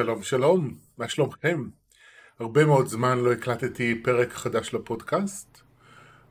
[0.00, 1.68] שלום שלום, מה שלומכם?
[2.38, 5.60] הרבה מאוד זמן לא הקלטתי פרק חדש לפודקאסט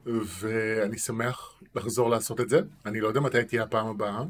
[0.06, 2.60] ואני שמח לחזור לעשות את זה.
[2.86, 4.24] אני לא יודע מתי תהיה הפעם הבאה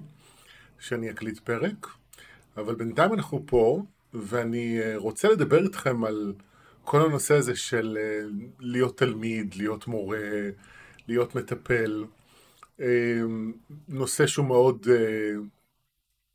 [0.79, 1.87] שאני אקליט פרק,
[2.57, 3.83] אבל בינתיים אנחנו פה
[4.13, 6.33] ואני אה, רוצה לדבר איתכם על
[6.83, 8.27] כל הנושא הזה של אה,
[8.59, 10.49] להיות תלמיד, להיות מורה,
[11.07, 12.05] להיות מטפל.
[12.81, 13.21] אה,
[13.87, 14.87] נושא שהוא מאוד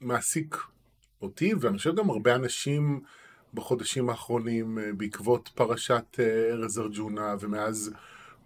[0.00, 0.56] מעסיק
[1.24, 3.00] אותי, ואני חושב גם הרבה אנשים
[3.54, 7.92] בחודשים האחרונים אה, בעקבות פרשת אה, ארז ארג'ונה, ומאז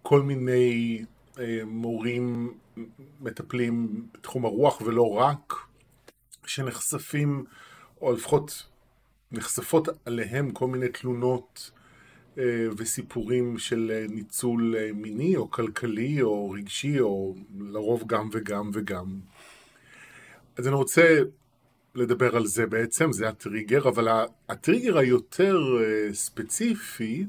[0.01, 1.05] כל מיני
[1.39, 2.53] אה, מורים
[3.21, 5.53] מטפלים בתחום הרוח ולא רק,
[6.45, 7.43] שנחשפים,
[8.01, 8.65] או לפחות
[9.31, 11.71] נחשפות עליהם כל מיני תלונות
[12.77, 19.19] וסיפורים של ניצול מיני או כלכלי או רגשי או לרוב גם וגם וגם.
[20.57, 21.19] אז אני רוצה
[21.95, 24.07] לדבר על זה בעצם, זה הטריגר, אבל
[24.49, 27.25] הטריגר היותר אה, ספציפי,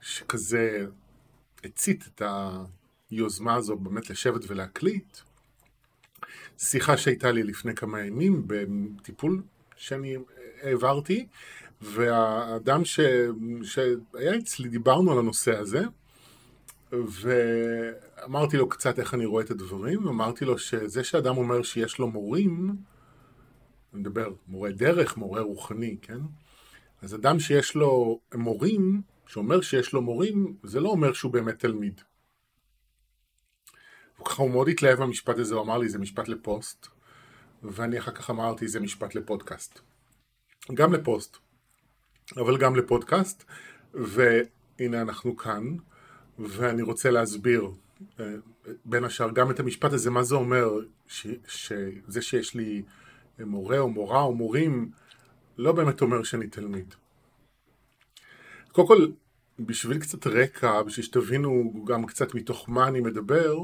[0.00, 0.86] שכזה
[1.64, 2.22] הצית את
[3.10, 5.16] היוזמה הזו באמת לשבת ולהקליט,
[6.58, 9.42] שיחה שהייתה לי לפני כמה ימים בטיפול
[9.76, 10.16] שאני
[10.62, 11.26] העברתי,
[11.80, 13.00] והאדם ש...
[13.62, 15.82] שהיה אצלי, דיברנו על הנושא הזה,
[16.92, 22.08] ואמרתי לו קצת איך אני רואה את הדברים, אמרתי לו שזה שאדם אומר שיש לו
[22.08, 22.76] מורים,
[23.92, 26.18] אני מדבר מורה דרך, מורה רוחני, כן?
[27.02, 32.00] אז אדם שיש לו מורים, שאומר שיש לו מורים, זה לא אומר שהוא באמת תלמיד.
[34.20, 36.86] וככה הוא מאוד התלהב מהמשפט הזה, הוא אמר לי זה משפט לפוסט,
[37.62, 39.80] ואני אחר כך אמרתי זה משפט לפודקאסט.
[40.74, 41.36] גם לפוסט,
[42.36, 43.44] אבל גם לפודקאסט,
[43.94, 45.76] והנה אנחנו כאן,
[46.38, 47.70] ואני רוצה להסביר
[48.20, 48.34] אה,
[48.84, 50.70] בין השאר גם את המשפט הזה, מה זה אומר
[51.06, 52.82] ש, שזה שיש לי
[53.44, 54.90] מורה או מורה או מורים,
[55.58, 56.94] לא באמת אומר שאני תלמיד.
[58.72, 59.06] קודם כל,
[59.58, 63.58] בשביל קצת רקע, בשביל שתבינו גם קצת מתוך מה אני מדבר,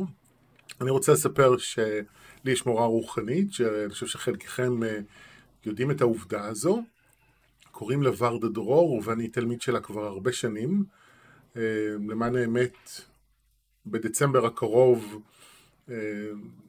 [0.80, 2.02] אני רוצה לספר שלי
[2.44, 4.98] יש מורה רוחנית, שאני חושב שחלקכם אה,
[5.66, 6.82] יודעים את העובדה הזו.
[7.70, 10.84] קוראים לה ורדה דרור, ואני תלמיד שלה כבר הרבה שנים.
[11.56, 11.62] אה,
[12.08, 12.76] למען האמת,
[13.86, 15.22] בדצמבר הקרוב
[15.90, 15.94] אה,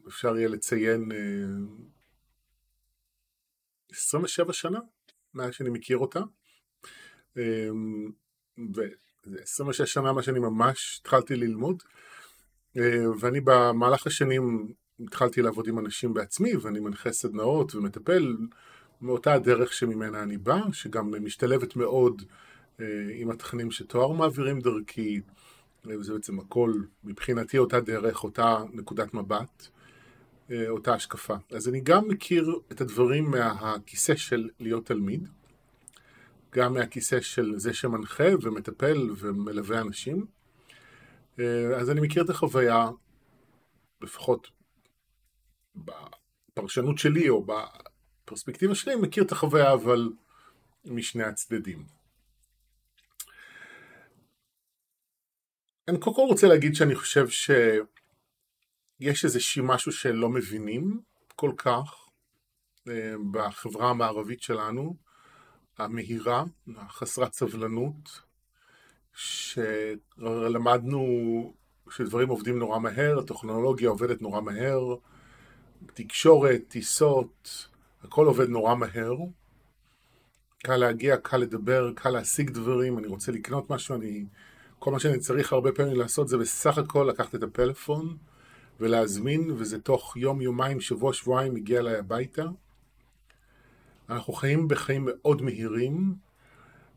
[0.07, 1.11] אפשר יהיה לציין
[3.91, 4.79] 27 שנה
[5.33, 6.19] מאז שאני מכיר אותה.
[7.37, 8.11] אמ,
[8.75, 11.83] ו-26 שנה מה שאני ממש התחלתי ללמוד.
[12.77, 18.37] אה, ואני במהלך השנים התחלתי לעבוד עם אנשים בעצמי, ואני מנחה סדנאות ומטפל
[19.01, 22.21] מאותה הדרך שממנה אני בא, שגם משתלבת מאוד
[22.79, 25.21] אה, עם התכנים שתואר מעבירים דרכי,
[25.85, 26.73] וזה בעצם הכל
[27.03, 29.67] מבחינתי אותה דרך, אותה נקודת מבט.
[30.51, 31.35] אה, אותה השקפה.
[31.51, 35.27] אז אני גם מכיר את הדברים מהכיסא של להיות תלמיד,
[36.51, 40.25] גם מהכיסא של זה שמנחה ומטפל ומלווה אנשים.
[41.39, 42.89] אה, אז אני מכיר את החוויה,
[44.01, 44.47] לפחות
[45.75, 50.09] בפרשנות שלי או בפרספקטיבה שלי, מכיר את החוויה אבל
[50.85, 51.85] משני הצדדים.
[55.87, 57.51] אני קודם כל רוצה להגיד שאני חושב ש...
[58.99, 61.01] יש איזשהו משהו שלא מבינים
[61.35, 62.09] כל כך
[62.87, 64.95] אה, בחברה המערבית שלנו,
[65.77, 66.43] המהירה,
[66.77, 68.21] החסרת סבלנות,
[69.13, 71.03] שלמדנו
[71.89, 74.95] שדברים עובדים נורא מהר, הטכנולוגיה עובדת נורא מהר,
[75.93, 77.67] תקשורת, טיסות,
[78.03, 79.15] הכל עובד נורא מהר.
[80.63, 84.25] קל להגיע, קל לדבר, קל להשיג דברים, אני רוצה לקנות משהו, אני...
[84.79, 88.17] כל מה שאני צריך הרבה פעמים לעשות זה בסך הכל לקחת את הפלאפון,
[88.79, 92.45] ולהזמין, וזה תוך יום, יומיים, שבוע, שבועיים מגיע אליי הביתה.
[94.09, 96.13] אנחנו חיים בחיים מאוד מהירים,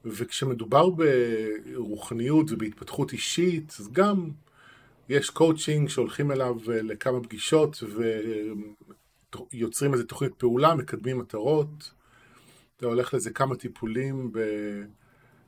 [0.04, 4.30] וכשמדובר ברוחניות ובהתפתחות אישית, אז גם
[5.08, 7.82] יש קואוצ'ינג שהולכים אליו לכמה פגישות
[9.52, 11.92] ויוצרים איזה תוכנית פעולה, מקדמים מטרות.
[12.76, 14.32] אתה הולך לזה כמה טיפולים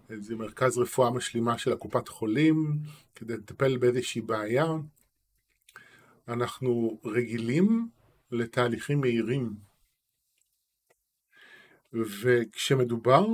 [0.09, 2.79] באיזה מרכז רפואה משלימה של הקופת חולים,
[3.15, 4.67] כדי לטפל באיזושהי בעיה.
[6.29, 7.89] אנחנו רגילים
[8.31, 9.55] לתהליכים מהירים.
[11.93, 13.27] וכשמדובר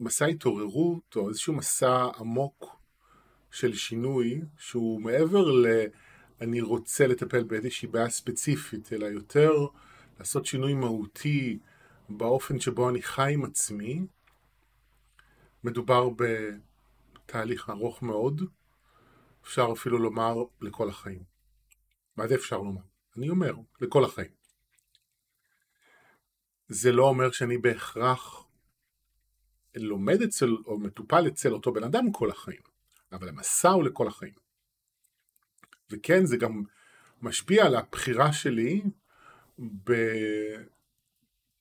[0.00, 2.76] במסע התעוררות או איזשהו מסע עמוק
[3.50, 5.66] של שינוי שהוא מעבר ל...
[6.40, 9.52] אני רוצה לטפל באיזושהי בעיה ספציפית, אלא יותר
[10.18, 11.58] לעשות שינוי מהותי
[12.08, 14.06] באופן שבו אני חי עם עצמי,
[15.64, 18.42] מדובר בתהליך ארוך מאוד,
[19.42, 21.22] אפשר אפילו לומר לכל החיים.
[22.16, 22.82] מה זה אפשר לומר?
[23.16, 24.30] אני אומר, לכל החיים.
[26.68, 28.44] זה לא אומר שאני בהכרח
[29.74, 32.60] לומד אצל או מטופל אצל אותו בן אדם כל החיים,
[33.12, 34.34] אבל המסע הוא לכל החיים.
[35.90, 36.62] וכן, זה גם
[37.22, 38.82] משפיע על הבחירה שלי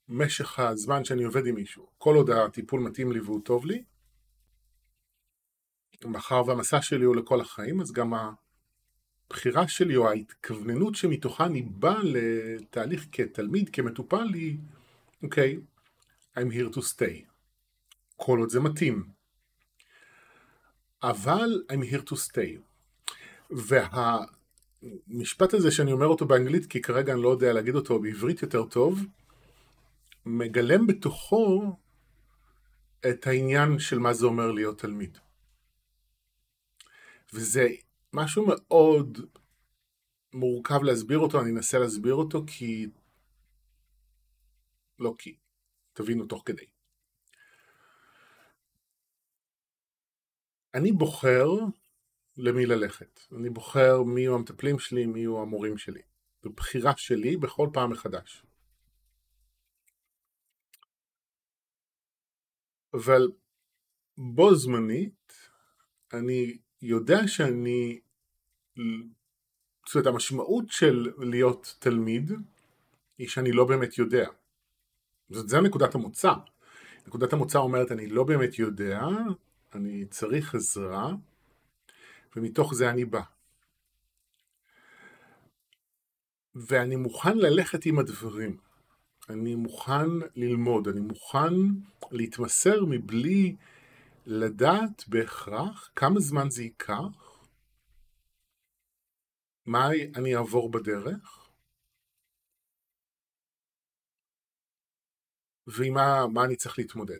[0.07, 1.89] במשך הזמן שאני עובד עם מישהו.
[1.97, 3.83] כל עוד הטיפול מתאים לי והוא טוב לי,
[6.05, 8.13] מאחר והמסע שלי הוא לכל החיים, אז גם
[9.27, 14.57] הבחירה שלי או ההתכווננות שמתוכה אני בא לתהליך כתלמיד, כמטופל, היא,
[15.23, 17.29] אוקיי, okay, I'm here to stay.
[18.15, 19.03] כל עוד זה מתאים.
[21.03, 22.59] אבל I'm here to stay.
[25.09, 28.63] והמשפט הזה שאני אומר אותו באנגלית, כי כרגע אני לא יודע להגיד אותו בעברית יותר
[28.63, 29.05] טוב,
[30.25, 31.75] מגלם בתוכו
[33.09, 35.17] את העניין של מה זה אומר להיות תלמיד.
[37.33, 37.67] וזה
[38.13, 39.17] משהו מאוד
[40.33, 42.87] מורכב להסביר אותו, אני אנסה להסביר אותו כי...
[44.99, 45.37] לא כי,
[45.93, 46.65] תבינו תוך כדי.
[50.73, 51.47] אני בוחר
[52.37, 53.19] למי ללכת.
[53.39, 56.01] אני בוחר מי יהיו המטפלים שלי, מי יהיו המורים שלי.
[56.43, 58.45] זו בחירה שלי בכל פעם מחדש.
[62.93, 63.31] אבל
[64.17, 65.33] בו זמנית,
[66.13, 67.99] אני יודע שאני...
[69.85, 72.31] זאת אומרת, המשמעות של להיות תלמיד
[73.17, 74.29] היא שאני לא באמת יודע.
[75.29, 76.33] זאת זה נקודת המוצא.
[77.07, 78.99] נקודת המוצא אומרת, אני לא באמת יודע,
[79.75, 81.11] אני צריך עזרה,
[82.35, 83.21] ומתוך זה אני בא.
[86.55, 88.57] ואני מוכן ללכת עם הדברים.
[89.29, 91.53] אני מוכן ללמוד, אני מוכן
[92.11, 93.55] להתמסר מבלי
[94.31, 97.45] לדעת בהכרח כמה זמן זה ייקח,
[99.65, 101.49] מה אני אעבור בדרך,
[105.67, 107.19] ועם מה, מה אני צריך להתמודד.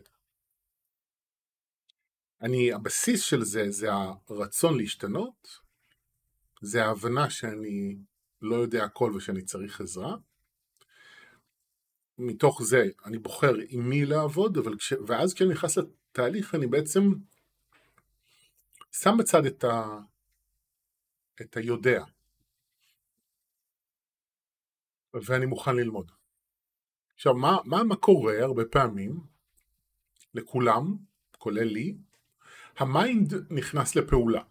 [2.42, 5.60] אני, הבסיס של זה זה הרצון להשתנות,
[6.62, 7.98] זה ההבנה שאני
[8.42, 10.16] לא יודע הכל ושאני צריך עזרה.
[12.18, 15.78] מתוך זה אני בוחר עם מי לעבוד, אבל כש, ואז כשאני נכנס
[16.10, 17.00] לתהליך אני בעצם
[18.92, 19.98] שם בצד את, ה,
[21.40, 22.04] את היודע,
[25.14, 26.12] ואני מוכן ללמוד.
[27.14, 29.20] עכשיו, מה, מה, מה קורה הרבה פעמים
[30.34, 30.96] לכולם,
[31.38, 31.96] כולל לי,
[32.76, 34.42] ה mind נכנס לפעולה.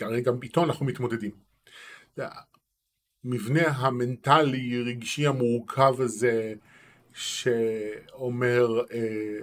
[0.00, 1.30] הרי גם איתו אנחנו מתמודדים.
[3.24, 6.54] המבנה המנטלי, רגשי המורכב הזה,
[7.12, 9.38] שאומר, אה,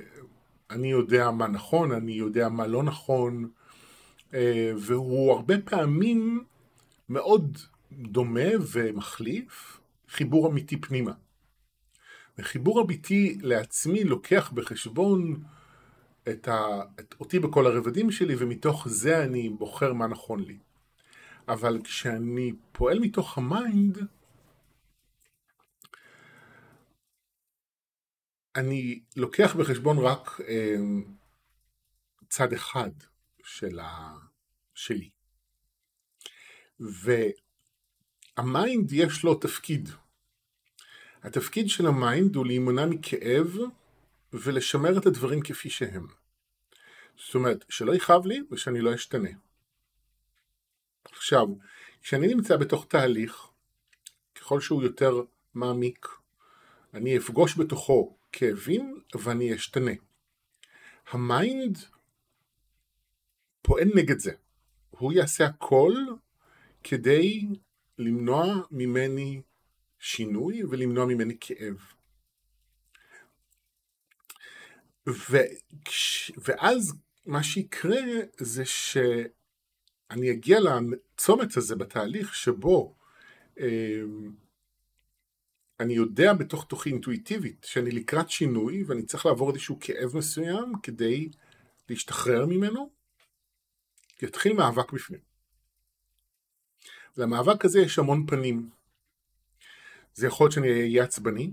[0.74, 3.50] אני יודע מה נכון, אני יודע מה לא נכון,
[4.34, 6.44] אה, והוא הרבה פעמים
[7.10, 7.58] מאוד
[7.92, 9.80] דומה ומחליף
[10.10, 11.12] חיבור אמיתי פנימה.
[12.38, 15.44] וחיבור אמיתי לעצמי לוקח בחשבון
[16.30, 20.58] את, ה, את אותי בכל הרבדים שלי, ומתוך זה אני בוחר מה נכון לי.
[21.48, 23.98] אבל כשאני פועל מתוך ה mind,
[28.56, 30.76] אני לוקח בחשבון רק אה,
[32.30, 32.92] צד אחד
[33.44, 34.14] של ה...
[34.74, 35.10] שלי.
[38.40, 39.90] וה mind יש לו תפקיד.
[41.24, 43.58] התפקיד של ה mind הוא להימנע מכאב
[44.34, 46.08] ולשמר את הדברים כפי שהם.
[47.18, 49.30] זאת אומרת, שלא יכאב לי ושאני לא אשתנה.
[51.12, 51.48] עכשיו,
[52.02, 53.48] כשאני נמצא בתוך תהליך,
[54.36, 55.22] ככל שהוא יותר
[55.54, 56.08] מעמיק,
[56.94, 59.92] אני אפגוש בתוכו כאבים ואני אשתנה.
[61.12, 61.78] ה mind
[63.62, 64.32] פועל נגד זה.
[64.90, 65.94] הוא יעשה הכל
[66.84, 67.48] כדי
[67.98, 69.42] למנוע ממני
[70.00, 71.78] שינוי ולמנוע ממני כאב.
[75.08, 75.38] ו...
[76.38, 76.94] ואז
[77.26, 78.02] מה שיקרה
[78.38, 82.96] זה שאני אגיע לצומת הזה בתהליך שבו
[83.60, 84.02] אה,
[85.84, 91.30] אני יודע בתוך תוכי אינטואיטיבית שאני לקראת שינוי ואני צריך לעבור איזשהו כאב מסוים כדי
[91.90, 92.90] להשתחרר ממנו,
[94.22, 95.20] יתחיל מאבק בפנים.
[97.18, 98.70] למאבק הזה יש המון פנים.
[100.14, 101.52] זה יכול להיות שאני אהיה עצבני,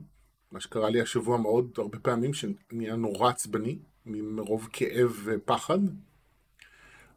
[0.52, 5.78] מה שקרה לי השבוע מאוד הרבה פעמים, שאני אהיה נורא עצבני, מרוב כאב ופחד.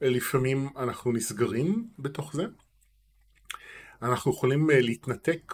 [0.02, 2.46] לפעמים אנחנו נסגרים בתוך זה.
[4.02, 5.54] אנחנו יכולים אה, להתנתק,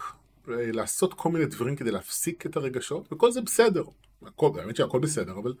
[0.50, 3.84] לעשות כל מיני דברים כדי להפסיק את הרגשות, וכל זה בסדר.
[4.26, 5.54] הכל, באמת שהכל בסדר, אבל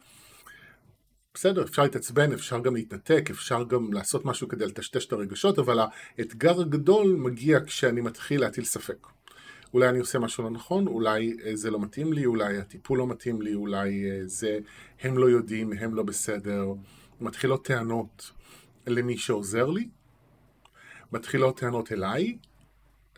[1.34, 5.78] בסדר, אפשר להתעצבן, אפשר גם להתנתק, אפשר גם לעשות משהו כדי לטשטש את הרגשות, אבל
[6.18, 9.06] האתגר הגדול מגיע כשאני מתחיל להטיל ספק.
[9.74, 13.06] אולי אני עושה משהו לא נכון, אולי אה, זה לא מתאים לי, אולי הטיפול לא
[13.06, 14.58] מתאים לי, אולי אה, זה,
[15.00, 16.66] הם לא יודעים, הם לא בסדר.
[17.20, 18.30] מתחילות טענות
[18.86, 19.88] למי שעוזר לי,
[21.12, 22.38] מתחילות טענות אליי,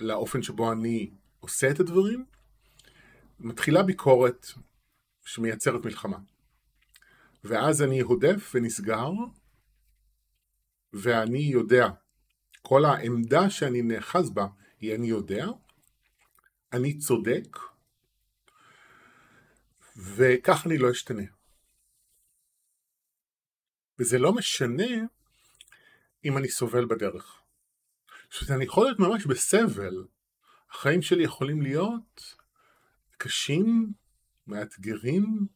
[0.01, 1.11] לאופן שבו אני
[1.43, 2.25] עושה את הדברים,
[3.41, 4.47] מתחילה ביקורת
[5.25, 6.19] שמייצרת מלחמה.
[7.45, 9.11] ואז אני הודף ונסגר,
[10.93, 11.89] ואני יודע,
[12.63, 14.47] כל העמדה שאני נאחז בה
[14.81, 15.47] היא אני יודע,
[16.73, 17.59] אני צודק,
[19.97, 21.23] וכך אני לא אשתנה.
[23.99, 24.93] וזה לא משנה
[26.25, 27.43] אם אני סובל בדרך.
[28.31, 30.05] זאת אומרת, אני יכול להיות ממש בסבל.
[30.73, 32.37] החיים שלי יכולים להיות
[33.19, 33.93] קשים,
[34.47, 35.47] מאתגרים.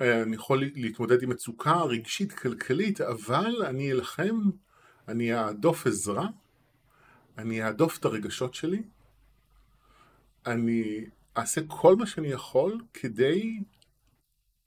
[0.00, 4.40] אני יכול להתמודד עם מצוקה רגשית, כלכלית, אבל אני אלחם,
[5.08, 6.26] אני אהדוף עזרה,
[7.38, 8.82] אני אהדוף את הרגשות שלי,
[10.46, 11.04] אני
[11.36, 13.60] אעשה כל מה שאני יכול כדי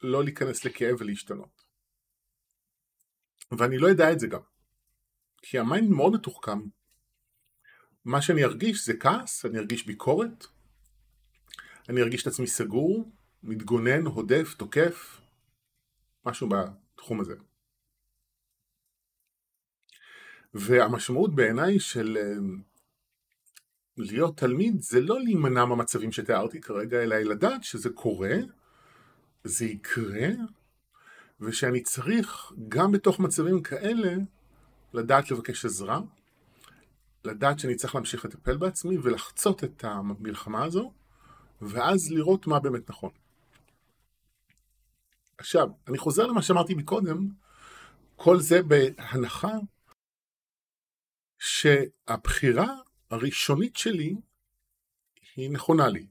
[0.02, 1.64] לא להיכנס לכאב ולהשתנות.
[3.52, 4.42] ואני לא אדע את זה גם.
[5.42, 6.60] כי ה mind מאוד מתוחכם.
[8.06, 10.46] מה שאני ארגיש זה כעס, אני ארגיש ביקורת,
[11.90, 13.12] אני ארגיש את עצמי סגור,
[13.44, 15.22] מתגונן, הודף, תוקף,
[16.26, 17.36] משהו בתחום הזה.
[20.54, 22.56] והמשמעות בעיניי של אה,
[23.98, 28.36] להיות תלמיד זה לא להימנע מהמצבים שתיארתי כרגע, אלא לדעת שזה קורה,
[29.44, 30.28] זה יקרה,
[31.40, 34.14] ושאני צריך גם בתוך מצבים כאלה
[34.94, 36.02] לדעת לבקש עזרה,
[37.26, 40.94] לדעת שאני צריך להמשיך לטפל בעצמי ולחצות את המלחמה הזו,
[41.62, 43.12] ואז לראות מה באמת נכון.
[45.38, 47.28] עכשיו, אני חוזר למה שאמרתי מקודם,
[48.16, 49.54] כל זה בהנחה
[51.40, 52.76] שהבחירה
[53.10, 54.16] הראשונית שלי
[55.36, 56.08] היא נכונה לי.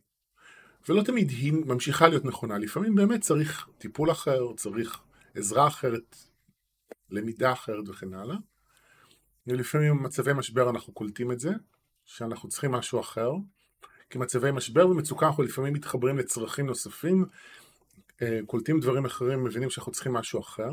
[0.88, 5.00] ולא תמיד היא ממשיכה להיות נכונה, לפעמים באמת צריך טיפול אחר, צריך
[5.34, 6.16] עזרה אחרת,
[7.10, 8.36] למידה אחרת וכן הלאה.
[9.46, 11.50] ולפעמים במצבי משבר אנחנו קולטים את זה,
[12.04, 13.30] שאנחנו צריכים משהו אחר.
[14.10, 17.24] כי מצבי משבר ומצוקה אנחנו לפעמים מתחברים לצרכים נוספים,
[18.22, 20.70] אה, קולטים דברים אחרים, מבינים שאנחנו צריכים משהו אחר.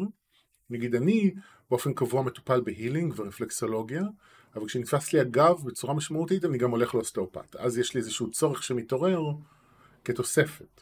[0.69, 1.33] נגיד אני
[1.69, 4.03] באופן קבוע מטופל בהילינג ורפלקסולוגיה,
[4.55, 7.55] אבל כשנתפס לי הגב בצורה משמעותית אני גם הולך לאוסטאופט.
[7.55, 9.21] אז יש לי איזשהו צורך שמתעורר
[10.03, 10.81] כתוספת.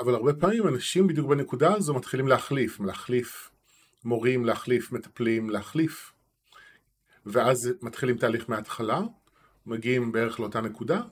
[0.00, 3.49] אבל הרבה פעמים אנשים בדיוק בנקודה הזו מתחילים להחליף, להחליף
[4.04, 6.12] מורים, להחליף מטפלים, להחליף.
[7.26, 9.00] ואז מתחילים תהליך מההתחלה,
[9.66, 11.02] מגיעים בערך לאותה נקודה,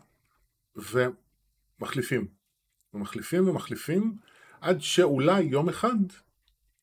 [0.76, 2.26] ומחליפים.
[2.95, 4.16] ומחליפים ומחליפים,
[4.61, 5.97] עד שאולי יום אחד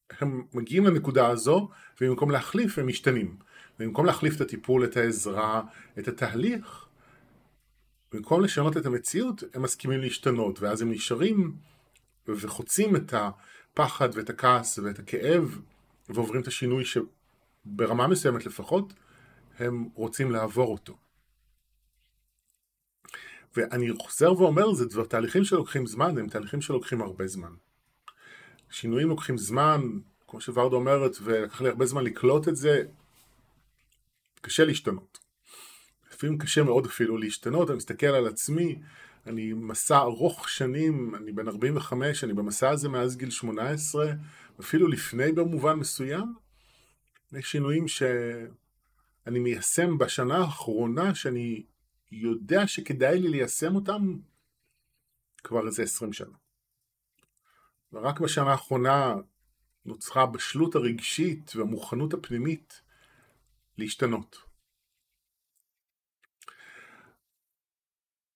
[0.10, 1.70] הם מגיעים לנקודה הזו,
[2.02, 3.38] ובמקום להחליף הם משתנים.
[3.80, 5.62] במקום להחליף את הטיפול, את העזרה,
[6.00, 6.86] את התהליך,
[8.12, 11.56] במקום לשנות את המציאות, הם מסכימים להשתנות, ואז הם נשארים
[12.28, 15.60] וחוצים את הפחד ואת הכעס ואת הכאב,
[16.10, 18.94] ועוברים את השינוי שברמה מסוימת לפחות,
[19.60, 20.98] הם רוצים לעבור אותו.
[23.56, 27.54] ואני חוזר ואומר, זה דבר, תהליכים שלוקחים זמן, הם תהליכים שלוקחים הרבה זמן.
[28.70, 29.82] שינויים לוקחים זמן,
[30.28, 32.84] כמו שוורדה אומרת, ולקח לי הרבה זמן לקלוט את זה,
[34.42, 35.20] קשה להשתנות.
[36.14, 38.80] לפעמים קשה מאוד אפילו להשתנות, אני מסתכל על עצמי,
[39.28, 44.12] אני מסע ארוך שנים, אני בן 45, אני במסע הזה מאז גיל 18,
[44.60, 46.36] אפילו לפני במובן מסוים.
[47.32, 51.64] יש שינויים שאני מיישם בשנה האחרונה, שאני
[52.12, 54.18] יודע שכדאי לי ליישם אותם
[55.44, 56.38] כבר איזה 20 שנה.
[57.94, 59.14] ורק בשנה האחרונה
[59.86, 62.82] נוצרה הבשלות הרגשית והמוכנות הפנימית
[63.78, 64.38] להשתנות.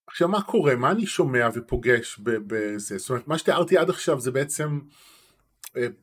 [0.07, 0.75] עכשיו מה קורה?
[0.75, 2.97] מה אני שומע ופוגש בזה?
[2.97, 4.79] זאת אומרת, מה שתיארתי עד עכשיו זה בעצם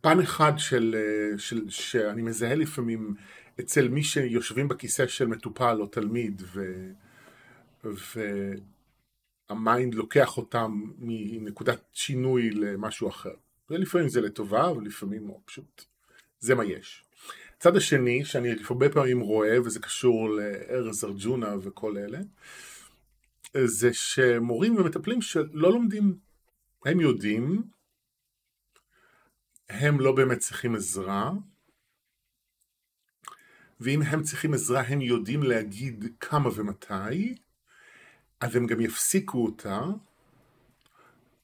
[0.00, 3.14] פן אחד של, אה, של, שאני מזהה לפעמים
[3.60, 6.90] אצל מי שיושבים בכיסא של מטופל או תלמיד ו,
[9.50, 13.34] והמיינד לוקח אותם מנקודת שינוי למשהו אחר.
[13.70, 15.84] ולפעמים זה לטובה ולפעמים לא, פשוט
[16.40, 17.04] זה מה יש.
[17.56, 22.18] הצד השני שאני הרבה פעמים רואה וזה קשור לארז ארג'ונה וכל אלה
[23.64, 26.18] זה שמורים ומטפלים שלא לומדים
[26.84, 27.62] הם יודעים
[29.68, 31.30] הם לא באמת צריכים עזרה
[33.80, 37.34] ואם הם צריכים עזרה הם יודעים להגיד כמה ומתי
[38.40, 39.80] אז הם גם יפסיקו אותה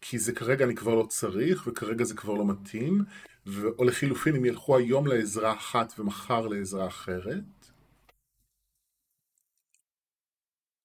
[0.01, 3.05] כי זה כרגע אני כבר לא צריך וכרגע זה כבר לא מתאים
[3.47, 3.69] ו...
[3.79, 7.62] או לחילופין הם ילכו היום לעזרה אחת ומחר לעזרה אחרת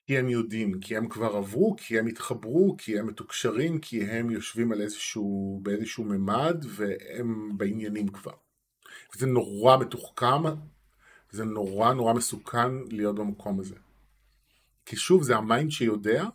[0.07, 4.31] כי הם יודעים, כי הם כבר עברו, כי הם התחברו, כי הם מתוקשרים, כי הם
[4.31, 8.31] יושבים על איזשהו, באיזשהו ממד והם בעניינים כבר.
[9.15, 10.43] זה נורא מתוחכם,
[11.31, 13.75] זה נורא נורא מסוכן להיות במקום הזה.
[14.85, 16.25] כי שוב, זה ה mind שיודע,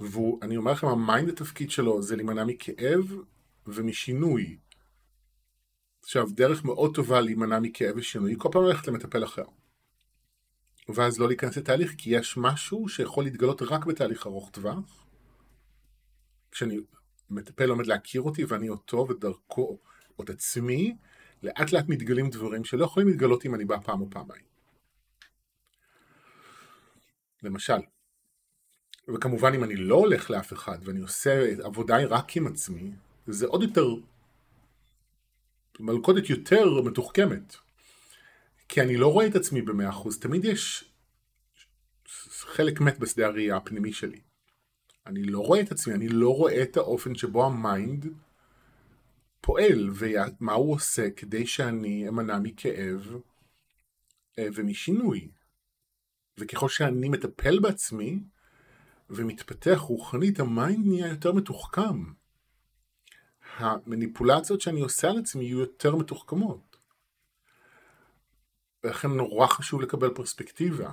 [0.00, 3.14] ואני אומר לכם, ה mind התפקיד שלו זה להימנע מכאב
[3.66, 4.58] ומשינוי.
[6.02, 9.44] עכשיו, דרך מאוד טובה להימנע מכאב ושינוי, כל פעם ללכת למטפל אחר.
[10.88, 15.06] ואז לא להיכנס לתהליך, כי יש משהו שיכול להתגלות רק בתהליך ארוך טווח.
[16.50, 16.78] כשאני
[17.30, 19.78] מטפל לומד להכיר אותי ואני אותו ודרכו,
[20.18, 20.96] או את עצמי,
[21.42, 24.44] לאט לאט מתגלים דברים שלא יכולים להתגלות אם אני בא פעם או פעמיים.
[27.42, 27.78] למשל,
[29.14, 32.92] וכמובן אם אני לא הולך לאף אחד ואני עושה עבודה רק עם עצמי,
[33.26, 33.86] זה עוד יותר,
[35.80, 37.56] מלכודת יותר מתוחכמת.
[38.68, 40.84] כי אני לא רואה את עצמי במאה אחוז, תמיד יש
[42.28, 44.20] חלק מת בשדה הראייה הפנימי שלי.
[45.06, 48.06] אני לא רואה את עצמי, אני לא רואה את האופן שבו ה mind
[49.40, 53.16] פועל ומה הוא עושה כדי שאני אמנע מכאב
[54.38, 55.28] אה, ומשינוי.
[56.38, 58.20] וככל שאני מטפל בעצמי
[59.10, 62.04] ומתפתח רוחנית, ה mind נהיה יותר מתוחכם.
[63.56, 66.65] המניפולציות שאני עושה על עצמי יהיו יותר מתוחכמות.
[68.86, 70.90] ולכן נורא חשוב לקבל פרספקטיבה.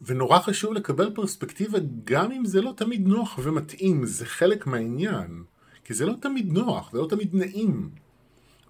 [0.00, 5.44] ונורא חשוב לקבל פרספקטיבה גם אם זה לא תמיד נוח ומתאים, זה חלק מהעניין.
[5.84, 7.90] כי זה לא תמיד נוח, זה לא תמיד נעים.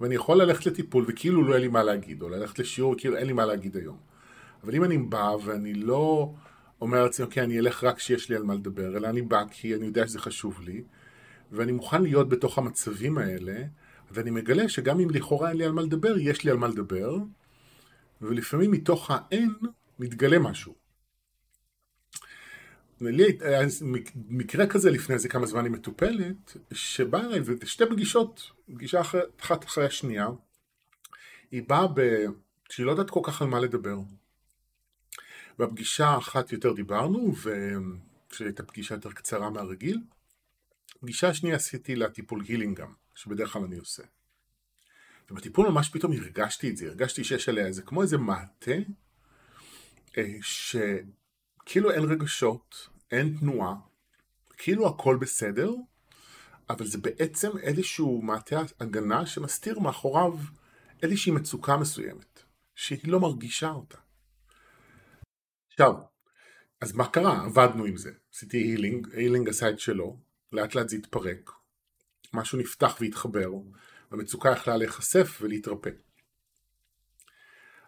[0.01, 3.27] ואני יכול ללכת לטיפול וכאילו לא אין לי מה להגיד, או ללכת לשיעור וכאילו אין
[3.27, 3.97] לי מה להגיד היום.
[4.65, 6.33] אבל אם אני בא ואני לא
[6.81, 9.75] אומר לעצמי, אוקיי, אני אלך רק כשיש לי על מה לדבר, אלא אני בא כי
[9.75, 10.83] אני יודע שזה חשוב לי,
[11.53, 13.63] ואני מוכן להיות בתוך המצבים האלה,
[14.11, 17.17] ואני מגלה שגם אם לכאורה אין לי על מה לדבר, יש לי על מה לדבר,
[18.21, 19.55] ולפעמים מתוך האין
[19.99, 20.75] מתגלה משהו.
[23.01, 23.67] לי היה
[24.29, 29.01] מקרה כזה לפני איזה כמה זמן עם מטופלת, שבאה אליי, ושתי פגישות, פגישה
[29.41, 30.29] אחת אחרי השנייה,
[31.51, 32.01] היא באה ב...
[32.71, 33.99] שהיא לא יודעת כל כך על מה לדבר.
[35.59, 37.35] בפגישה אחת יותר דיברנו,
[38.33, 40.01] ושהייתה פגישה יותר קצרה מהרגיל.
[41.01, 44.03] פגישה השנייה עשיתי לה טיפול הילינג גם, שבדרך כלל אני עושה.
[45.31, 48.73] ובטיפול ממש פתאום הרגשתי את זה, הרגשתי שיש עליה איזה, כמו איזה מעטה,
[50.19, 50.77] אה, ש...
[51.67, 53.75] כאילו אין רגשות, אין תנועה,
[54.57, 55.71] כאילו הכל בסדר,
[56.71, 60.39] אבל זה בעצם איזשהו מעטה הגנה שמסתיר מאחוריו
[61.03, 62.43] איזושהי מצוקה מסוימת,
[62.75, 63.99] שהיא לא מרגישה אותה.
[65.69, 65.95] עכשיו,
[66.81, 67.45] אז מה קרה?
[67.45, 68.11] עבדנו עם זה.
[68.35, 70.19] עשיתי הילינג, הילינג עשה את שלו,
[70.53, 71.51] לאט לאט זה התפרק,
[72.35, 73.51] משהו נפתח והתחבר,
[74.11, 75.91] והמצוקה יכלה להיחשף ולהתרפא.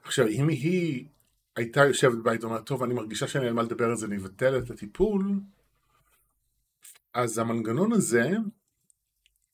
[0.03, 1.09] עכשיו, אם היא
[1.57, 4.59] הייתה יושבת בבית ואומרת, טוב, אני מרגישה שאני אין מה לדבר על זה, אני אבטל
[4.59, 5.33] את הטיפול,
[7.15, 8.31] אז המנגנון הזה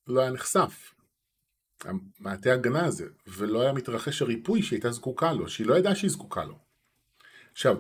[0.07, 0.95] לא היה נחשף.
[1.85, 6.11] המעטה ההגנה הזה, ולא היה מתרחש הריפוי שהיא הייתה זקוקה לו, שהיא לא ידעה שהיא
[6.11, 6.59] זקוקה לו.
[7.53, 7.77] עכשיו,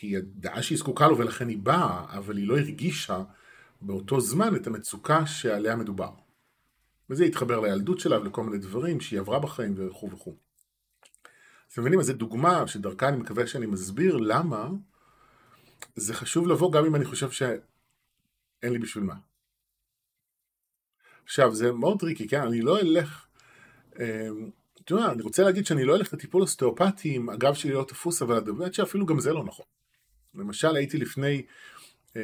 [0.00, 3.22] היא ידעה שהיא זקוקה לו ולכן היא באה, אבל היא לא הרגישה
[3.80, 6.10] באותו זמן את המצוקה שעליה מדובר.
[7.10, 10.36] וזה התחבר לילדות שלה ולכל מיני דברים שהיא עברה בחיים וכו' וכו'.
[11.72, 12.00] אתם מבינים?
[12.00, 14.68] אז זו דוגמה שדרכה אני מקווה שאני מסביר למה
[15.96, 19.14] זה חשוב לבוא גם אם אני חושב שאין לי בשביל מה.
[21.24, 22.42] עכשיו זה מאוד tricky, כן?
[22.42, 23.26] אני לא אלך,
[24.00, 24.28] אה,
[24.84, 28.22] אתה יודע, אני רוצה להגיד שאני לא אלך לטיפול אוסטאופטי אם הגב שלי לא תפוס,
[28.22, 29.66] אבל באמת שאפילו גם זה לא נכון.
[30.34, 31.42] למשל הייתי לפני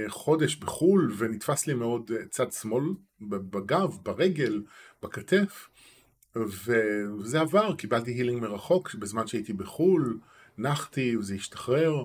[0.08, 2.82] חודש בחו"ל ונתפס לי מאוד אה, צד שמאל
[3.20, 4.62] בגב, ברגל,
[5.02, 5.68] בכתף,
[6.36, 10.18] וזה עבר, קיבלתי healing מרחוק בזמן שהייתי בחו"ל,
[10.58, 12.04] נחתי וזה השתחרר,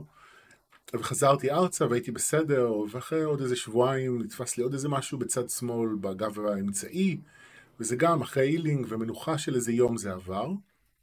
[0.93, 5.89] וחזרתי ארצה והייתי בסדר, ואחרי עוד איזה שבועיים נתפס לי עוד איזה משהו בצד שמאל,
[6.01, 7.17] בגב האמצעי,
[7.79, 10.51] וזה גם אחרי הילינג ומנוחה של איזה יום זה עבר,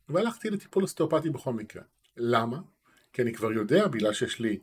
[0.09, 1.83] והלכתי לטיפול אוסטאופטי בכל מקרה.
[2.17, 2.61] למה?
[3.13, 4.59] כי אני כבר יודע, בגלל שיש לי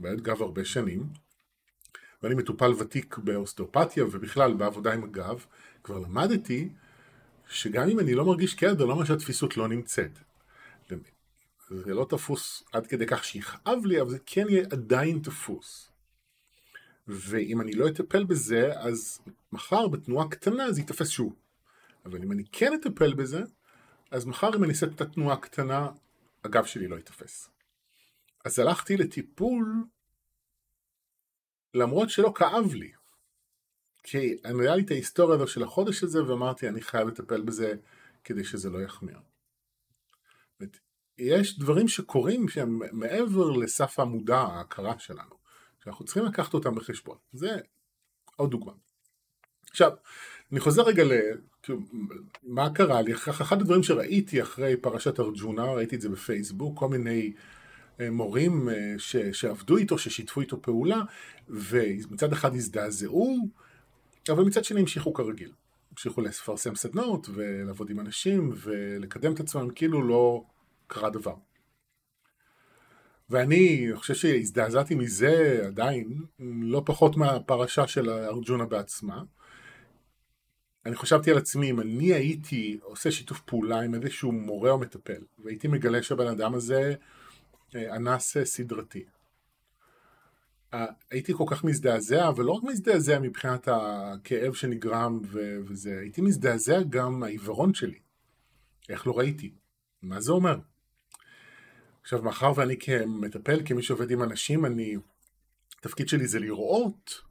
[0.00, 1.06] בעיות גב הרבה שנים,
[2.22, 5.46] ואני מטופל ותיק באוסטאופתיה ובכלל בעבודה עם הגב,
[5.82, 6.68] כבר למדתי
[7.48, 10.18] שגם אם אני לא מרגיש כאב, זה לא אומר שהתפיסות לא נמצאת.
[11.70, 15.92] זה לא תפוס עד כדי כך שיכאב לי, אבל זה כן יהיה עדיין תפוס.
[17.08, 19.20] ואם אני לא אטפל בזה, אז
[19.52, 21.34] מחר בתנועה קטנה זה ייתפס שוב.
[22.04, 23.42] אבל אם אני כן אטפל בזה,
[24.10, 25.88] אז מחר אם אני אעשה את התנועה הקטנה,
[26.44, 27.50] הגב שלי לא ייתפס.
[28.44, 29.84] אז הלכתי לטיפול
[31.74, 32.92] למרות שלא כאב לי.
[34.02, 37.74] כי היה לי את ההיסטוריה הזו של החודש הזה ואמרתי אני חייב לטפל בזה
[38.24, 39.18] כדי שזה לא יחמיר.
[41.18, 45.34] יש דברים שקורים שהם מעבר לסף המודע, ההכרה שלנו,
[45.84, 47.16] שאנחנו צריכים לקחת אותם בחשבון.
[47.32, 47.56] זה
[48.36, 48.72] עוד דוגמה.
[49.70, 49.92] עכשיו,
[50.52, 51.12] אני חוזר רגע ל...
[51.62, 51.78] כאילו,
[52.42, 53.14] מה קרה לי?
[53.14, 57.32] אחד הדברים שראיתי אחרי פרשת ארג'ונה, ראיתי את זה בפייסבוק, כל מיני
[58.10, 59.16] מורים אה, ש...
[59.16, 61.02] שעבדו איתו, ששיתפו איתו פעולה,
[61.48, 63.48] ומצד אחד הזדעזעו,
[64.28, 65.52] אבל מצד שני המשיכו כרגיל.
[65.92, 70.44] המשיכו לפרסם סדנות ולעבוד עם אנשים ולקדם את עצמם כאילו לא
[70.86, 71.34] קרה דבר.
[73.30, 76.22] ואני חושב שהזדעזעתי מזה עדיין,
[76.62, 79.22] לא פחות מהפרשה של ארג'ונה בעצמה.
[80.86, 85.22] אני חשבתי על עצמי, אם אני הייתי עושה שיתוף פעולה עם איזשהו מורה או מטפל,
[85.38, 86.94] והייתי מגלה שהבן אדם הזה
[87.76, 89.04] אנס סדרתי.
[90.74, 95.20] אה, הייתי כל כך מזדעזע, ולא רק מזדעזע מבחינת הכאב שנגרם
[95.66, 97.98] וזה, הייתי מזדעזע גם מהעיוורון שלי.
[98.88, 99.52] איך לא ראיתי?
[100.02, 100.58] מה זה אומר?
[102.02, 104.96] עכשיו, מאחר ואני כמטפל, כמי שעובד עם אנשים, אני...
[105.78, 107.22] התפקיד שלי זה לראות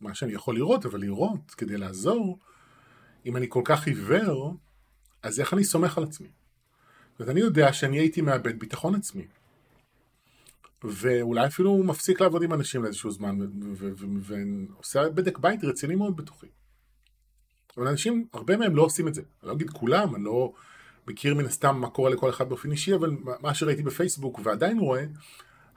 [0.00, 2.38] מה שאני יכול לראות, אבל לראות כדי לעזור.
[3.26, 4.54] אם אני כל כך עיוור,
[5.22, 6.28] אז איך אני סומך על עצמי?
[7.18, 9.26] זאת אני יודע שאני הייתי מאבד ביטחון עצמי.
[10.84, 13.38] ואולי אפילו מפסיק לעבוד עם אנשים לאיזשהו זמן,
[14.20, 16.46] ועושה בדק בית רציני מאוד בתוכי.
[17.76, 19.22] אבל אנשים, הרבה מהם לא עושים את זה.
[19.42, 20.52] אני לא אגיד כולם, אני לא
[21.08, 23.10] מכיר מן הסתם מה קורה לכל אחד באופן אישי, אבל
[23.40, 25.04] מה שראיתי בפייסבוק ועדיין רואה,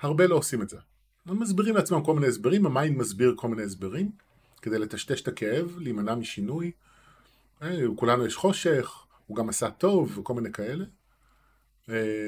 [0.01, 0.77] הרבה לא עושים את זה.
[1.25, 4.11] הם מסבירים לעצמם כל מיני הסברים, ה mind מסביר כל מיני הסברים,
[4.61, 6.71] כדי לטשטש את הכאב, להימנע משינוי.
[7.61, 10.85] אה, כולנו יש חושך, הוא גם עשה טוב, וכל מיני כאלה.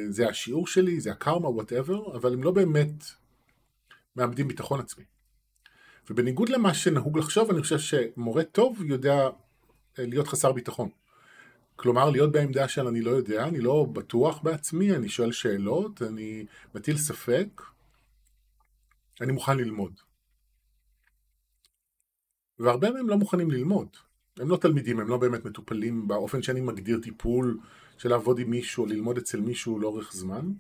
[0.09, 3.05] זה השיעור שלי, זה הקרמה, whatever, אבל הם לא באמת
[4.15, 5.03] מאבדים ביטחון עצמי.
[6.09, 9.29] ובניגוד למה שנהוג לחשוב, אני חושב שמורה טוב יודע
[9.99, 10.89] אה, להיות חסר ביטחון.
[11.75, 16.45] כלומר, להיות בעמדה של אני לא יודע, אני לא בטוח בעצמי, אני שואל שאלות, אני
[16.75, 17.61] מטיל ספק,
[19.21, 19.93] אני מוכן ללמוד.
[22.59, 23.87] והרבה מהם לא מוכנים ללמוד.
[24.37, 27.59] הם לא תלמידים, הם לא באמת מטופלים באופן שאני מגדיר טיפול
[28.01, 30.51] של לעבוד עם מישהו, ללמוד אצל מישהו לאורך זמן,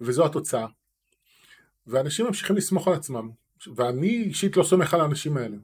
[0.00, 0.66] וזו התוצאה.
[1.86, 3.30] ואנשים ממשיכים לסמוך על עצמם,
[3.76, 5.56] ואני אישית לא סומך על האנשים האלה.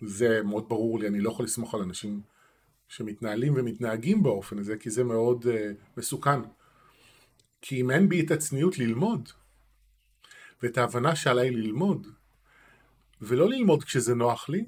[0.00, 2.20] זה מאוד ברור לי, אני לא יכול לסמוך על אנשים
[2.88, 5.48] שמתנהלים ומתנהגים באופן הזה, כי זה מאוד uh,
[5.96, 6.40] מסוכן.
[7.62, 9.28] כי אם אין בי את הצניעות ללמוד,
[10.62, 12.06] ואת ההבנה שעליי ללמוד,
[13.20, 14.66] ולא ללמוד כשזה נוח לי,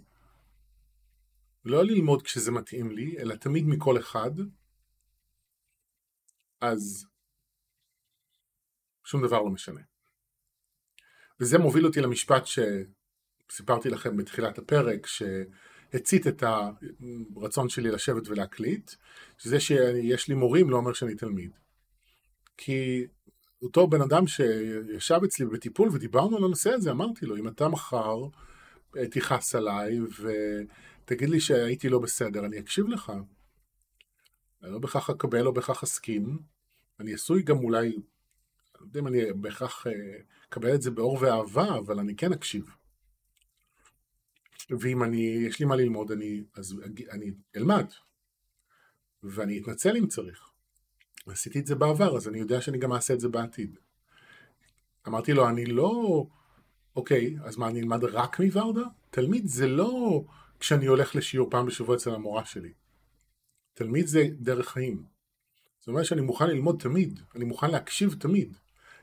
[1.65, 4.31] לא ללמוד כשזה מתאים לי, אלא תמיד מכל אחד,
[6.61, 7.07] אז
[9.05, 9.81] שום דבר לא משנה.
[11.41, 16.43] וזה מוביל אותי למשפט שסיפרתי לכם בתחילת הפרק, שהצית את
[17.37, 18.91] הרצון שלי לשבת ולהקליט,
[19.39, 21.51] שזה שיש לי מורים לא אומר שאני תלמיד.
[22.57, 23.07] כי
[23.63, 28.17] אותו בן אדם שישב אצלי בטיפול ודיברנו על הנושא הזה, אמרתי לו, אם אתה מחר
[29.11, 33.13] תכעס עליי ותגיד לי שהייתי לא בסדר, אני אקשיב לך.
[34.63, 36.39] אני לא בהכרח אקבל, לא בהכרח אסכים.
[37.01, 37.97] אני עשוי גם אולי, אני
[38.81, 39.93] לא יודע אם אני בהכרח אה,
[40.49, 42.71] אקבל את זה באור ואהבה, אבל אני כן אקשיב.
[44.71, 46.75] ואם אני, יש לי מה ללמוד, אני, אז
[47.11, 47.87] אני אלמד.
[49.23, 50.51] ואני אתנצל אם צריך.
[51.27, 53.79] עשיתי את זה בעבר, אז אני יודע שאני גם אעשה את זה בעתיד.
[55.09, 56.27] אמרתי לו, אני לא...
[56.97, 58.83] אוקיי, אז מה, אני אלמד רק מוורדה?
[59.11, 60.23] תלמיד זה לא
[60.61, 62.73] כשאני הולך לשיעור פעם בשבוע אצל המורה שלי.
[63.81, 65.03] תלמיד זה דרך חיים.
[65.79, 68.57] זאת אומרת שאני מוכן ללמוד תמיד, אני מוכן להקשיב תמיד.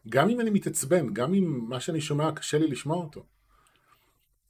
[0.09, 3.25] גם אם אני מתעצבן, גם אם מה שאני שומע קשה לי לשמוע אותו.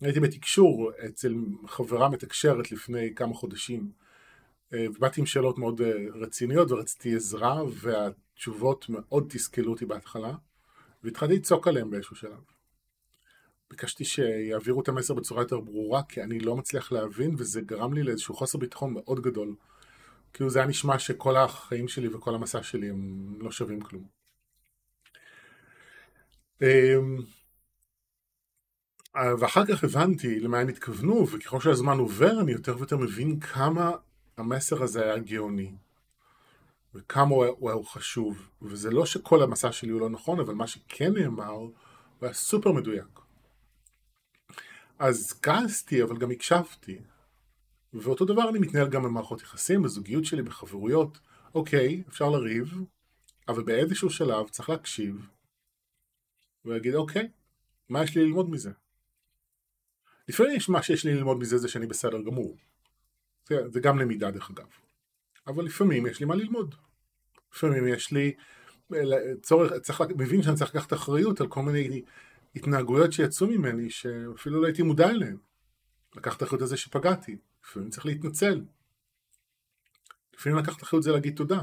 [0.01, 1.35] הייתי בתקשור אצל
[1.67, 3.91] חברה מתקשרת לפני כמה חודשים,
[4.73, 10.35] אה, ובאתי עם שאלות מאוד אה, רציניות ורציתי עזרה, והתשובות מאוד תסכלו אותי בהתחלה,
[11.03, 12.41] והתחלתי לצעוק עליהם באיזשהו שלב.
[13.69, 18.03] ביקשתי שיעבירו את המסר בצורה יותר ברורה, כי אני לא מצליח להבין, וזה גרם לי
[18.03, 19.55] לאיזשהו חוסר ביטחון מאוד גדול.
[20.33, 24.07] כאילו זה היה נשמע שכל החיים שלי וכל המסע שלי הם לא שווים כלום.
[26.61, 27.17] אמ,
[29.39, 33.91] ואחר כך הבנתי למה הם התכוונו, וככל שהזמן עובר אני יותר ויותר מבין כמה
[34.37, 35.71] המסר הזה היה גאוני.
[36.95, 38.49] וכמה הוא, הוא חשוב.
[38.61, 41.71] וזה לא שכל המסע שלי הוא לא נכון, אבל מה שכן נאמר, הוא
[42.21, 43.19] היה סופר מדויק.
[44.99, 46.99] אז כעסתי, אבל גם הקשבתי.
[48.01, 51.19] ואותו דבר אני מתנהל גם במערכות יחסים, בזוגיות שלי, בחברויות.
[51.55, 52.73] אוקיי, אפשר לריב,
[53.47, 55.27] אבל באיזשהו שלב צריך להקשיב
[56.65, 57.29] ולהגיד, אוקיי,
[57.89, 58.71] מה יש לי ללמוד מזה?
[60.27, 62.57] לפעמים יש מה שיש לי ללמוד מזה זה שאני בסדר גמור.
[63.45, 64.67] זה, זה גם למידה דרך אגב.
[65.47, 66.75] אבל לפעמים יש לי מה ללמוד.
[67.53, 68.33] לפעמים יש לי
[69.41, 72.01] צורך, צריך, מבין שאני צריך לקחת אחריות על כל מיני
[72.55, 75.37] התנהגויות שיצאו ממני שאפילו לא הייתי מודע אליהן.
[76.15, 78.65] לקחת אחריות על זה שפגעתי, לפעמים צריך להתנצל.
[80.33, 81.61] לפעמים לקחת אחריות זה להגיד תודה.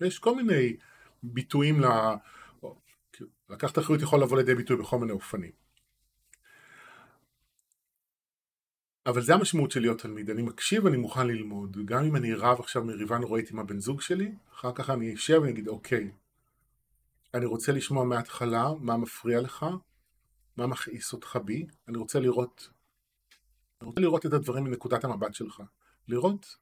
[0.00, 0.76] יש כל מיני
[1.22, 1.86] ביטויים ל...
[3.48, 5.52] לקחת אחריות יכול לבוא לידי ביטוי בכל מיני אופנים.
[9.06, 12.60] אבל זה המשמעות של להיות תלמיד, אני מקשיב, אני מוכן ללמוד, גם אם אני רב
[12.60, 16.10] עכשיו מריבה נוראית עם הבן זוג שלי, אחר כך אני אשב ואני אגיד אוקיי,
[17.34, 19.66] אני רוצה לשמוע מההתחלה מה מפריע לך,
[20.56, 22.68] מה מכעיס אותך בי, אני רוצה לראות,
[23.84, 25.62] אני רוצה לראות את הדברים מנקודת המבט שלך,
[26.08, 26.56] לראות.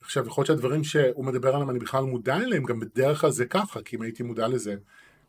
[0.00, 3.46] עכשיו יכול להיות שהדברים שהוא מדבר עליהם אני בכלל מודע אליהם, גם בדרך כלל זה
[3.46, 4.76] ככה, כי אם הייתי מודע לזה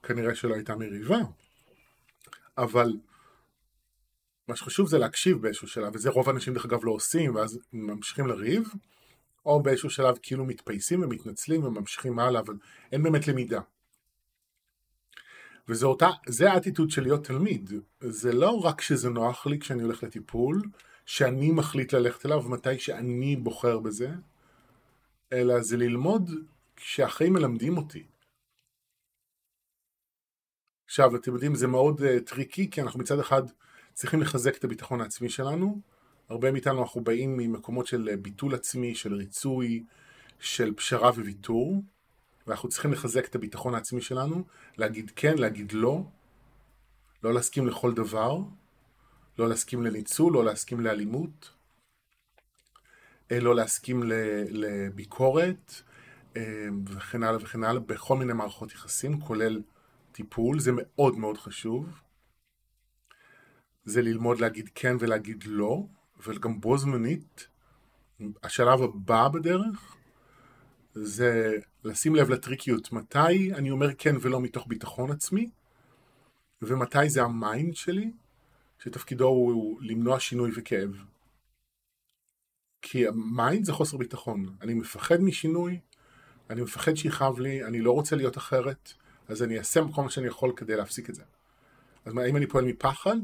[0.04, 1.18] כנראה שלא הייתה מריבה,
[2.58, 2.94] אבל
[4.48, 8.28] מה שחשוב זה להקשיב באיזשהו שלב, וזה רוב האנשים דרך אגב לא עושים, ואז ממשיכים
[8.28, 8.70] לריב,
[9.46, 12.54] או באיזשהו שלב כאילו מתפייסים ומתנצלים וממשיכים הלאה, אבל
[12.92, 13.62] אין באמת למידה.
[15.70, 17.74] וזה אותה, זה האטיטוד של להיות תלמיד.
[18.02, 20.62] זה לא רק שזה נוח לי כשאני הולך לטיפול,
[21.06, 24.12] שאני מחליט ללכת אליו מתי שאני בוחר בזה,
[25.34, 26.32] אלא זה ללמוד
[26.76, 28.04] כשהחיים מלמדים אותי.
[30.86, 33.44] עכשיו, אתם יודעים, זה מאוד אה, tricky, כי אנחנו מצד אחד
[33.94, 35.82] צריכים לחזק את הביטחון העצמי שלנו.
[36.30, 39.84] הרבה מאיתנו אנחנו באים ממקומות של ביטול עצמי, של ריצוי,
[40.40, 41.82] של פשרה וויתור.
[42.50, 44.44] ואנחנו צריכים לחזק את הביטחון העצמי שלנו,
[44.78, 46.04] להגיד כן, להגיד לא,
[47.24, 48.38] לא להסכים לכל דבר,
[49.40, 51.52] לא להסכים לניצול, לא להסכים לאלימות,
[53.32, 54.04] אה, לא להסכים
[54.50, 55.74] לביקורת
[56.38, 59.62] אה, וכן הלאה וכן הלאה בכל מיני מערכות יחסים, כולל
[60.12, 62.02] טיפול, זה מאוד מאוד חשוב.
[63.86, 65.84] זה ללמוד להגיד כן ולהגיד לא,
[66.28, 67.48] וגם בו זמנית,
[68.44, 69.99] השלב הבא בדרך
[71.02, 75.50] זה לשים לב לטריקיות, מתי אני אומר כן ולא מתוך ביטחון עצמי,
[76.62, 78.12] ומתי זה ה mind שלי,
[78.84, 80.90] שתפקידו הוא למנוע שינוי וכאב.
[82.82, 85.80] כי ה mind זה חוסר ביטחון, אני מפחד משינוי,
[86.50, 88.94] אני מפחד שיכאב לי, אני לא רוצה להיות אחרת,
[89.28, 91.24] אז אני אעשה כל מה שאני יכול כדי להפסיק את זה.
[92.06, 93.16] אז האם אני פועל מפחד,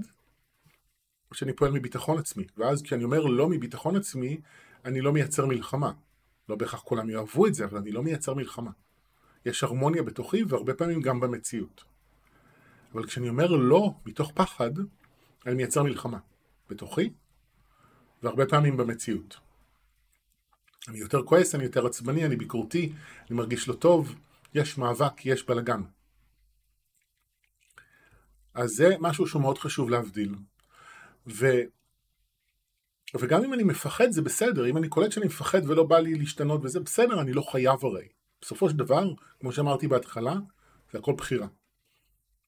[1.32, 2.46] או שאני פועל מביטחון עצמי?
[2.58, 4.42] ואז כשאני אומר לא מביטחון עצמי,
[4.86, 5.92] אני לא מייצר מלחמה.
[6.50, 8.72] לא בהכרח כולם יאהבו את זה, אבל אני לא מייצר מלחמה.
[9.46, 11.84] יש הרמוניה בתוכי והרבה פעמים גם במציאות.
[12.94, 14.72] אבל כשאני אומר לא מתוך פחד,
[15.46, 16.20] אני מייצר מלחמה.
[16.70, 17.10] בתוכי,
[18.24, 19.38] והרבה פעמים במציאות.
[20.88, 22.94] אני יותר כועס, אני יותר עצבני, אני ביקורתי,
[23.30, 24.16] אני מרגיש לא טוב,
[24.54, 25.82] יש מאבק, יש בלאגן.
[28.54, 30.36] אז זה משהו שהוא מאוד חשוב להבדיל.
[31.28, 31.46] ו...
[33.20, 36.62] וגם אם אני מפחד זה בסדר, אם אני קולט שאני מפחד ולא בא לי להשתנות
[36.64, 38.08] וזה בסדר, אני לא חייב הרי.
[38.42, 40.36] בסופו של דבר, כמו שאמרתי בהתחלה,
[40.92, 41.48] זה הכל בחירה.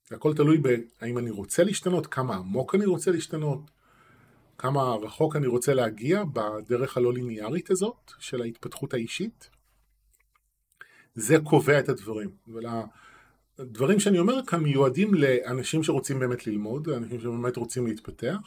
[0.09, 3.71] זה הכל תלוי בהאם אני רוצה להשתנות, כמה עמוק אני רוצה להשתנות,
[4.57, 9.49] כמה רחוק אני רוצה להגיע בדרך הלא ליניארית הזאת של ההתפתחות האישית.
[11.15, 12.29] זה קובע את הדברים.
[12.47, 18.37] והדברים שאני אומר כאן מיועדים לאנשים שרוצים באמת ללמוד, לאנשים שבאמת רוצים להתפתח,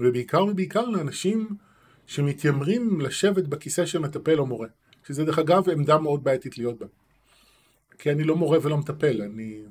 [0.00, 1.48] ובעיקר ובעיקר לאנשים
[2.06, 4.68] שמתיימרים לשבת בכיסא של מטפל או מורה,
[5.06, 6.86] שזה דרך אגב עמדה מאוד בעייתית להיות בה.
[7.98, 9.62] כי אני לא מורה ולא מטפל, אני...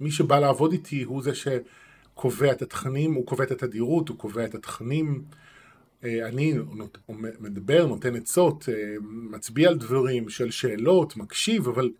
[0.00, 4.44] מי שבא לעבוד איתי הוא זה שקובע את התכנים, הוא קובע את התדירות, הוא קובע
[4.44, 5.24] את התכנים.
[6.04, 6.54] אה, אני
[7.40, 11.90] מדבר, נותן עצות, אה, מצביע על דברים של שאלות, מקשיב, אבל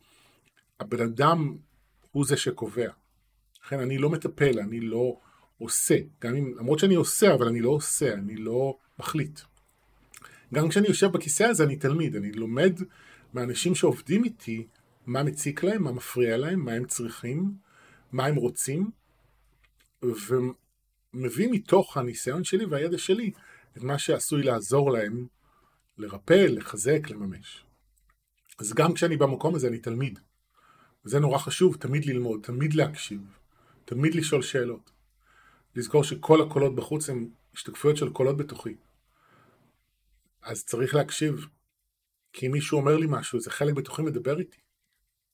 [0.80, 1.56] הבן אדם
[2.12, 2.90] הוא זה שקובע.
[3.64, 5.20] לכן אני לא מטפל, אני לא
[5.58, 9.40] עושה, גם אם, למרות שאני עושה, אבל אני לא עושה, אני לא מחליט.
[10.54, 12.80] גם כשאני יושב בכיסא הזה אני תלמיד, אני לומד
[13.34, 14.66] מאנשים שעובדים איתי
[15.06, 17.52] מה מציק להם, מה מפריע להם, מה הם צריכים,
[18.12, 18.90] מה הם רוצים,
[20.02, 23.30] ומביא מתוך הניסיון שלי והידע שלי
[23.76, 25.26] את מה שעשוי לעזור להם
[25.98, 27.64] לרפא, לחזק, לממש.
[28.58, 30.18] אז גם כשאני במקום הזה אני תלמיד.
[31.04, 33.20] וזה נורא חשוב, תמיד ללמוד, תמיד להקשיב,
[33.84, 34.95] תמיד לשאול שאלות.
[35.76, 38.76] לזכור שכל הקולות בחוץ הם השתקפויות של קולות בתוכי.
[40.42, 41.46] אז צריך להקשיב.
[42.32, 44.58] כי אם מישהו אומר לי משהו, זה חלק בתוכי מדבר איתי.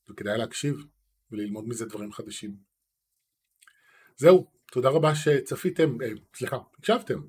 [0.09, 0.85] וכדאי להקשיב
[1.31, 2.55] וללמוד מזה דברים חדשים.
[4.15, 7.21] זהו, תודה רבה שצפיתם, אה, סליחה, הקשבתם.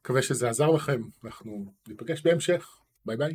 [0.00, 2.78] מקווה שזה עזר לכם, אנחנו ניפגש בהמשך.
[3.04, 3.32] ביי ביי.